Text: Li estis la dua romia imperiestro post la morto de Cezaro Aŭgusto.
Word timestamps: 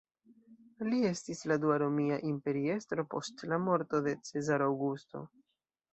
Li 0.87 1.01
estis 1.09 1.43
la 1.51 1.57
dua 1.65 1.75
romia 1.83 2.17
imperiestro 2.31 3.07
post 3.15 3.45
la 3.53 3.61
morto 3.67 4.01
de 4.09 4.19
Cezaro 4.31 4.71
Aŭgusto. 4.73 5.27